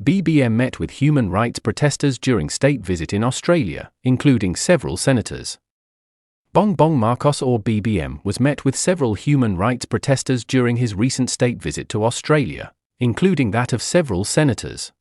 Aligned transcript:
BBM 0.00 0.52
met 0.52 0.78
with 0.78 0.90
human 0.90 1.28
rights 1.28 1.58
protesters 1.58 2.20
during 2.20 2.48
state 2.48 2.82
visit 2.82 3.12
in 3.12 3.24
Australia, 3.24 3.90
including 4.04 4.54
several 4.54 4.96
senators. 4.96 5.58
Bongbong 6.54 6.94
Marcos 6.94 7.42
or 7.42 7.58
BBM 7.58 8.24
was 8.24 8.38
met 8.38 8.64
with 8.64 8.76
several 8.76 9.14
human 9.14 9.56
rights 9.56 9.86
protesters 9.86 10.44
during 10.44 10.76
his 10.76 10.94
recent 10.94 11.30
state 11.30 11.60
visit 11.60 11.88
to 11.88 12.04
Australia, 12.04 12.72
including 13.00 13.50
that 13.50 13.72
of 13.72 13.82
several 13.82 14.22
senators. 14.22 14.92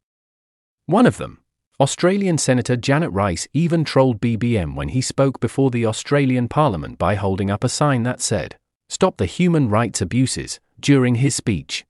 One 0.88 1.06
of 1.06 1.18
them, 1.18 1.44
Australian 1.80 2.40
Senator 2.40 2.76
Janet 2.76 3.12
Rice, 3.12 3.48
even 3.54 3.84
trolled 3.84 4.20
BBM 4.20 4.74
when 4.74 4.90
he 4.90 5.02
spoke 5.02 5.40
before 5.40 5.70
the 5.70 5.86
Australian 5.86 6.48
Parliament 6.48 6.98
by 6.98 7.14
holding 7.14 7.52
up 7.52 7.64
a 7.64 7.70
sign 7.70 8.02
that 8.04 8.20
said, 8.20 8.58
Stop 8.90 9.18
the 9.18 9.28
human 9.28 9.70
rights 9.70 10.02
abuses, 10.02 10.60
during 10.80 11.16
his 11.16 11.36
speech. 11.36 11.86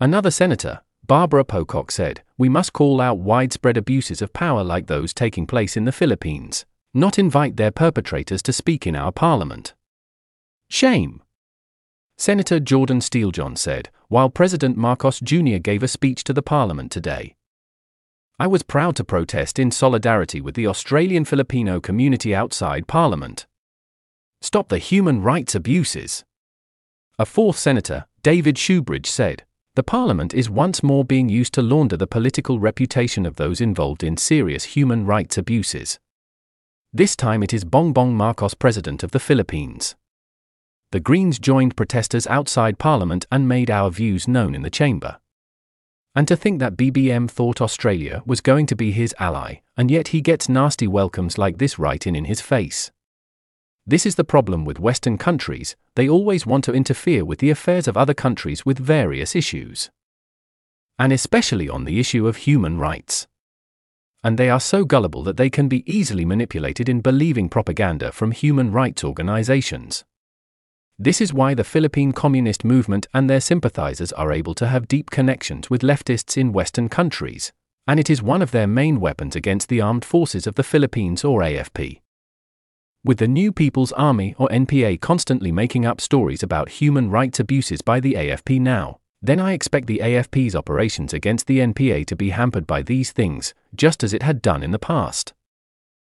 Another 0.00 0.32
senator, 0.32 0.80
Barbara 1.08 1.42
Pocock 1.42 1.90
said, 1.90 2.22
We 2.36 2.50
must 2.50 2.74
call 2.74 3.00
out 3.00 3.16
widespread 3.16 3.78
abuses 3.78 4.20
of 4.20 4.34
power 4.34 4.62
like 4.62 4.88
those 4.88 5.14
taking 5.14 5.46
place 5.46 5.74
in 5.74 5.86
the 5.86 5.92
Philippines, 5.92 6.66
not 6.92 7.18
invite 7.18 7.56
their 7.56 7.70
perpetrators 7.70 8.42
to 8.42 8.52
speak 8.52 8.86
in 8.86 8.94
our 8.94 9.10
parliament. 9.10 9.72
Shame. 10.68 11.22
Senator 12.18 12.60
Jordon 12.60 13.02
Steele-John 13.02 13.56
said, 13.56 13.88
while 14.08 14.28
President 14.28 14.76
Marcos 14.76 15.18
Jr. 15.20 15.56
gave 15.56 15.82
a 15.82 15.88
speech 15.88 16.24
to 16.24 16.34
the 16.34 16.42
parliament 16.42 16.92
today. 16.92 17.34
I 18.38 18.46
was 18.46 18.62
proud 18.62 18.94
to 18.96 19.04
protest 19.04 19.58
in 19.58 19.70
solidarity 19.70 20.42
with 20.42 20.56
the 20.56 20.66
Australian 20.66 21.24
Filipino 21.24 21.80
community 21.80 22.34
outside 22.34 22.86
parliament. 22.86 23.46
Stop 24.42 24.68
the 24.68 24.78
human 24.78 25.22
rights 25.22 25.54
abuses. 25.54 26.24
A 27.18 27.24
fourth 27.24 27.58
senator, 27.58 28.04
David 28.22 28.56
Shoebridge, 28.56 29.06
said, 29.06 29.44
The 29.78 29.84
parliament 29.84 30.34
is 30.34 30.50
once 30.50 30.82
more 30.82 31.04
being 31.04 31.28
used 31.28 31.54
to 31.54 31.62
launder 31.62 31.96
the 31.96 32.08
political 32.08 32.58
reputation 32.58 33.24
of 33.24 33.36
those 33.36 33.60
involved 33.60 34.02
in 34.02 34.16
serious 34.16 34.64
human 34.64 35.06
rights 35.06 35.38
abuses. 35.38 36.00
This 36.92 37.14
time 37.14 37.44
it 37.44 37.54
is 37.54 37.64
Bongbong 37.64 38.12
Marcos, 38.14 38.54
president 38.54 39.04
of 39.04 39.12
the 39.12 39.20
Philippines. 39.20 39.94
The 40.90 40.98
Greens 40.98 41.38
joined 41.38 41.76
protesters 41.76 42.26
outside 42.26 42.80
Parliament 42.80 43.24
and 43.30 43.46
made 43.46 43.70
our 43.70 43.88
views 43.88 44.26
known 44.26 44.52
in 44.52 44.62
the 44.62 44.68
chamber. 44.68 45.20
And 46.12 46.26
to 46.26 46.34
think 46.34 46.58
that 46.58 46.76
BBM 46.76 47.30
thought 47.30 47.60
Australia 47.60 48.24
was 48.26 48.40
going 48.40 48.66
to 48.66 48.74
be 48.74 48.90
his 48.90 49.14
ally, 49.20 49.60
and 49.76 49.92
yet 49.92 50.08
he 50.08 50.20
gets 50.20 50.48
nasty 50.48 50.88
welcomes 50.88 51.38
like 51.38 51.58
this 51.58 51.78
right 51.78 52.04
in 52.04 52.16
in 52.16 52.24
his 52.24 52.40
face. 52.40 52.90
This 53.88 54.06
is 54.06 54.14
the 54.14 54.22
problem 54.22 54.64
with 54.64 54.78
Western 54.78 55.18
countries, 55.18 55.74
they 55.96 56.08
always 56.08 56.46
want 56.46 56.62
to 56.64 56.72
interfere 56.72 57.24
with 57.24 57.40
the 57.40 57.50
affairs 57.50 57.88
of 57.88 57.96
other 57.96 58.14
countries 58.14 58.64
with 58.64 58.78
various 58.78 59.34
issues. 59.34 59.90
And 60.96 61.12
especially 61.12 61.68
on 61.68 61.84
the 61.84 61.98
issue 61.98 62.28
of 62.28 62.36
human 62.36 62.78
rights 62.78 63.26
and 64.24 64.36
they 64.36 64.50
are 64.50 64.60
so 64.60 64.84
gullible 64.84 65.22
that 65.22 65.36
they 65.36 65.50
can 65.50 65.68
be 65.68 65.84
easily 65.90 66.24
manipulated 66.24 66.88
in 66.88 67.00
believing 67.00 67.48
propaganda 67.48 68.10
from 68.10 68.32
human 68.32 68.72
rights 68.72 69.04
organizations. 69.04 70.04
This 70.98 71.20
is 71.20 71.32
why 71.32 71.54
the 71.54 71.64
Philippine 71.64 72.12
Communist 72.12 72.64
movement 72.64 73.06
and 73.14 73.30
their 73.30 73.40
sympathizers 73.40 74.12
are 74.12 74.32
able 74.32 74.54
to 74.56 74.66
have 74.66 74.88
deep 74.88 75.10
connections 75.10 75.70
with 75.70 75.82
leftists 75.82 76.36
in 76.36 76.52
Western 76.52 76.88
countries, 76.88 77.52
and 77.86 78.00
it 78.00 78.10
is 78.10 78.20
one 78.20 78.42
of 78.42 78.50
their 78.50 78.66
main 78.66 78.98
weapons 78.98 79.36
against 79.36 79.68
the 79.68 79.80
armed 79.80 80.04
forces 80.04 80.46
of 80.46 80.56
the 80.56 80.64
Philippines 80.64 81.24
or 81.24 81.40
AFP. 81.40 82.00
With 83.04 83.18
the 83.18 83.28
New 83.28 83.52
People's 83.52 83.92
Army 83.92 84.34
or 84.38 84.48
NPA 84.48 85.00
constantly 85.00 85.52
making 85.52 85.86
up 85.86 86.00
stories 86.00 86.42
about 86.42 86.68
human 86.68 87.10
rights 87.10 87.38
abuses 87.38 87.80
by 87.80 88.00
the 88.00 88.14
AFP 88.14 88.60
now, 88.60 88.98
then 89.22 89.38
I 89.38 89.52
expect 89.52 89.86
the 89.86 90.00
AFP's 90.02 90.56
operations 90.56 91.12
against 91.12 91.46
the 91.46 91.60
NPA 91.60 92.06
to 92.06 92.16
be 92.16 92.30
hampered 92.30 92.66
by 92.66 92.82
these 92.82 93.12
things, 93.12 93.54
just 93.74 94.02
as 94.02 94.12
it 94.12 94.24
had 94.24 94.42
done 94.42 94.64
in 94.64 94.72
the 94.72 94.78
past. 94.80 95.32